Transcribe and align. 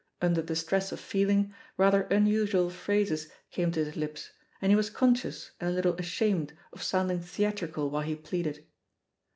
Under 0.19 0.41
the 0.41 0.55
stress 0.55 0.91
of 0.91 0.99
feeling, 0.99 1.53
rather 1.77 2.05
unusual 2.09 2.71
phrases 2.71 3.27
came 3.51 3.71
to 3.73 3.85
his 3.85 3.95
lips, 3.95 4.31
and 4.59 4.71
he 4.71 4.75
was 4.75 4.89
conscious 4.89 5.51
and 5.59 5.69
a 5.69 5.73
little 5.73 5.93
ashamed 5.93 6.53
of 6.73 6.81
sounding 6.81 7.19
theatrical 7.19 7.87
while 7.91 8.01
he 8.01 8.15
pleaded. 8.15 8.65